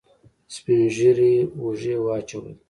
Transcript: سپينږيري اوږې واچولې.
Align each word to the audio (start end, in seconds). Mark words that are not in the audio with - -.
سپينږيري 0.55 1.33
اوږې 1.59 1.95
واچولې. 2.05 2.51